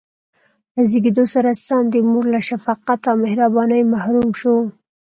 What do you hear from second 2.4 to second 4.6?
شفقت او مهربانۍ محروم شو.